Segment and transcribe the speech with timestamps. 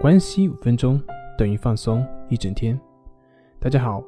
[0.00, 0.98] 关系五分钟
[1.36, 2.80] 等于放松一整天。
[3.58, 4.02] 大家好，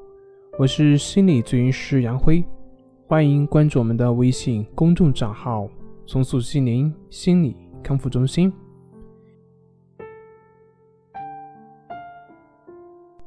[0.58, 2.42] 我是心理咨询师杨辉，
[3.06, 5.68] 欢迎关注我们的微信公众账号
[6.08, 8.50] “重塑心灵心理康复中心”。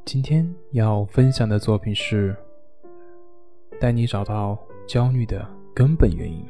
[0.04, 2.36] 今天要分享的作品是
[3.79, 4.57] 带你找到
[4.88, 6.43] 焦虑的根本原因。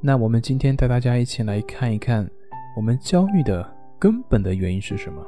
[0.00, 2.26] 那我们今天带大家一起来看一看
[2.74, 3.81] 我们焦虑的。
[4.02, 5.24] 根本的原因是什么？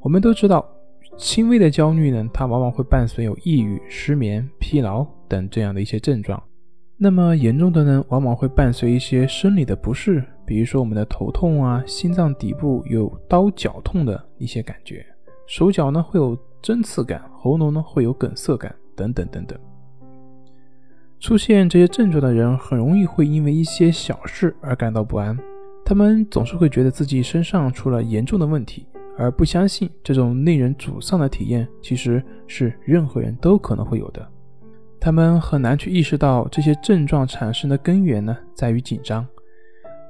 [0.00, 0.64] 我们都知道，
[1.16, 6.40] 轻微的焦虑呢，它往往会伴随有抑郁、失眠、疲劳等这样的一些症状。
[6.96, 15.04] 那么严重的呢，往往会伴随一些生理的不适，比如说我们的头痛啊，心脏底部有刀绞痛的一些感觉，
[15.48, 19.58] 手脚呢会有针刺感，喉咙呢会有梗塞感，等等等等。
[21.18, 25.36] 出现这些症状的人，很容易会因为一些小事而感到不安。
[25.88, 28.84] 他们总是会觉得自己身上出了严重的问题，
[29.16, 34.28] 而不相信这种令人沮丧的体验其实是任何人都可能会有的。
[34.98, 39.24] 他们很难去意识到这些症状产生的根源呢，在于紧张。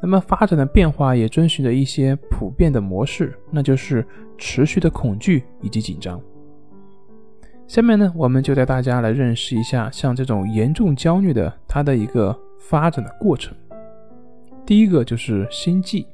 [0.01, 4.03] 那么发展的变化也遵循着一些普遍的模式，那就是
[4.39, 6.19] 持续的恐惧以及紧张。
[7.67, 13.55] 下面呢，我们就带大家来认识一下像这种严重焦虑的它的一个发展的过程。
[14.67, 16.05] 第一个就是心悸。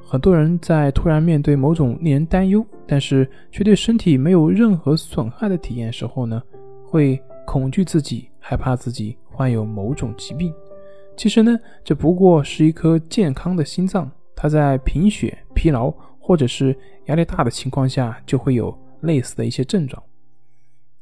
[0.00, 6.40] 很多人在突然面对某种令人担忧，但是却对身体没有任何损害的体验时候呢，
[6.86, 10.54] 会恐惧自己，害怕自己患有某种疾病。
[11.16, 16.74] 其实呢，这不过是一颗健康的心脏，它在贫血、疲劳或者是
[17.06, 20.00] 压力大的情况下，就会有类似的一些症状。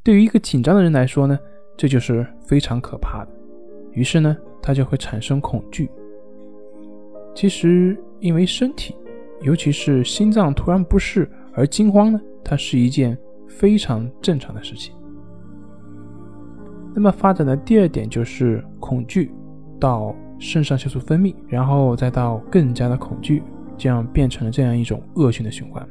[0.03, 1.39] 对于一个紧张的人来说呢，
[1.77, 3.31] 这就是非常可怕的。
[3.93, 5.89] 于是呢，他就会产生恐惧。
[7.37, 8.97] 其实，因为身体，
[9.43, 14.95] 尤其是心脏突然不适而惊慌呢，它是一件非常正常的事情。
[16.95, 19.31] 那么发展的第二点就是恐惧，
[19.79, 23.43] 到肾上腺素分泌，然后再到更加的恐惧，
[23.77, 25.87] 这样变成了这样一种恶性的循环。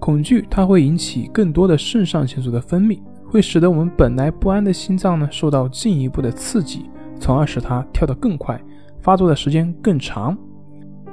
[0.00, 8.60] 恐惧它会引起更多的肾上腺素的分泌，会使得我们本来不安的心脏呢受到进一步的刺激，从而使它跳得更快。
[9.00, 10.36] 发作的时间更长，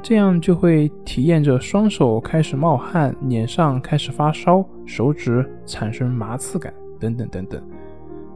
[0.02, 7.62] 这样就会体验着双手开始冒汗、脸上开始发烧、手指产生麻刺感等等等等。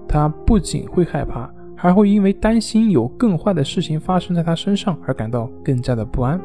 [0.07, 6.39] 他不仅会害怕，还会因为担心有更坏的事情发生在他身上而感到更加的不安。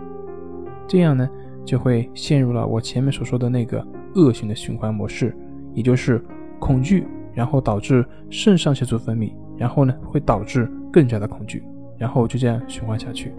[0.89, 1.29] 这样呢，
[1.65, 5.37] 就会陷入了我前面所说的那个恶性的循环模式，
[5.75, 6.25] 也就是
[6.59, 11.63] 恐惧，然后导致肾上腺素分泌，然后呢会导致更加的恐惧。
[11.99, 13.33] 然后就这样循环下去，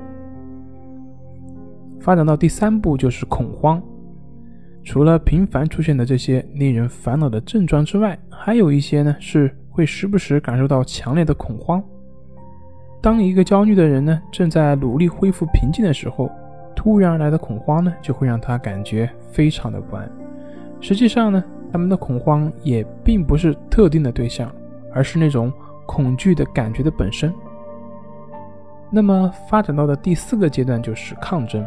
[2.00, 3.82] 发展到第三步就是恐慌。
[4.86, 11.84] 除了频繁出现的这些令人烦恼的症状之外，还有一些呢是会时不时感受到强烈的恐慌。
[13.02, 16.30] 当一个焦虑的人呢正在努力恢复平静的时候，
[16.74, 20.10] 突然而来的恐慌呢就会让他感觉非常的不安。
[20.80, 24.50] 实际上呢，他们的恐慌也并不是特定的对象，
[24.94, 25.52] 而是那种
[25.86, 27.34] 恐惧的感觉的本身。
[28.92, 31.66] 那么发展到的第四个阶段就是抗争。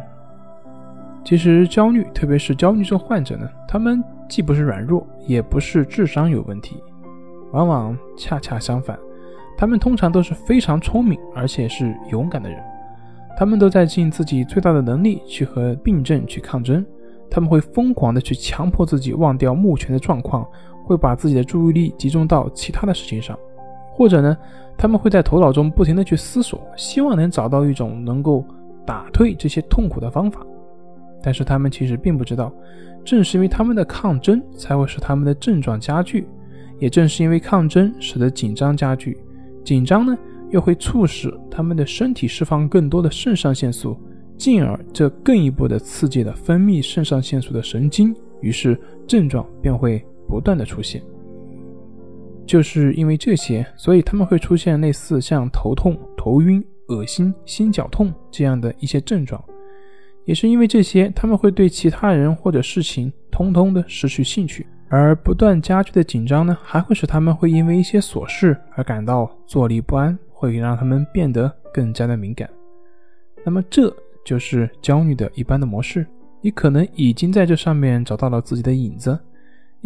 [1.25, 6.81] 其实焦虑，特别是焦虑症患者呢，他们既不是软弱，也不是智商有问题，
[7.53, 8.97] 往往恰恰相反，
[9.59, 12.62] 他们通常都是非常聪明而且是勇敢的人。
[13.37, 16.87] 他们都在尽自己最大的能力去和病症去抗争。
[17.28, 20.47] 他们会疯狂的去强迫自己忘掉目前的状况，
[20.84, 23.37] 会把自己的注意力集中到其他的事情上。
[23.97, 24.37] 或者呢，
[24.77, 28.45] 他们会在头脑中不停地去思索，希望能找到一种能够
[28.84, 30.45] 打退这些痛苦的方法。
[31.23, 32.53] 但是他们其实并不知道，
[33.03, 36.25] 正是因为他们的抗争，才会使他们的症状加剧；
[36.79, 39.17] 也正是因为抗争，使得紧张加剧。
[39.65, 40.15] 紧张呢，
[40.51, 43.97] 又会促使他们的身体释放更多的肾上腺素，
[44.37, 51.00] 进而这更一步的刺激了分泌肾上腺素的神经，于是症状便会不断的出现。
[52.46, 59.43] 就是因为这些，所以他们会出现类似像头痛、头晕、恶心、心绞痛这样的一些症状。
[60.25, 64.66] 也是因为这些，他们会对其他人或者事情通通的失去兴趣。
[64.88, 72.48] 而不断加剧的紧张呢，还会使他们会因为一些琐事而感到坐立不安，会让他们变得更加的敏感。
[73.44, 73.93] 那么这
[74.25, 76.06] 就是焦虑的一般的模式。
[76.40, 79.19] 你可能已经在这上面找到了自己的影子。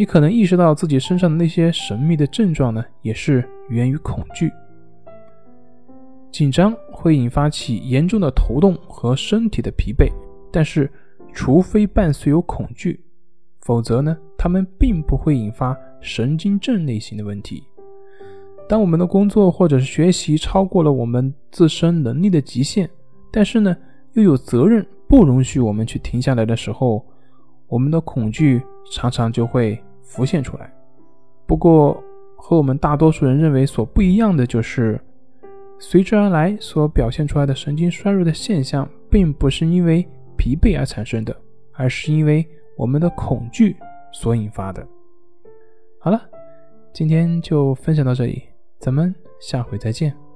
[0.01, 4.51] 你可能意识到自己身上的那些神秘的症状呢，也是源于恐惧。
[6.33, 10.11] 紧张会引发起严重的头痛和身体的疲惫，
[10.51, 10.91] 但是
[11.35, 12.99] 除非伴随有恐惧，
[13.61, 17.63] 否则呢，他们并不会引发神经症类型的问题。
[18.71, 22.89] 当我们的工作或者是学习超过了我们自身能力的极限，
[23.31, 23.77] 但是呢，
[24.15, 27.05] 又有责任不容许我们去停下来的时候，
[27.69, 29.79] 我们的恐惧常常就会
[30.11, 30.71] 浮现出来。
[31.47, 32.03] 不过，
[32.37, 35.01] 和我们大多数人认为所不一样的就是，
[35.79, 41.37] 随之而来所表现出来的神经衰弱的现象，并不是因为疲惫而产生的，
[41.73, 42.45] 而是因为
[42.77, 43.77] 我们的恐惧
[44.13, 44.85] 所引发的。
[46.01, 46.21] 好了，
[46.93, 48.43] 今天就分享到这里。
[48.79, 50.30] 咱们下回再见。